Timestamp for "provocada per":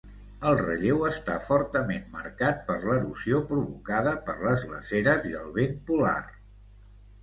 3.55-4.39